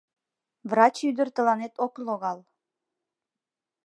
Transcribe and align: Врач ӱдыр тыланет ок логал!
Врач 0.69 0.95
ӱдыр 1.09 1.27
тыланет 1.35 1.73
ок 1.85 1.93
логал! 2.05 2.39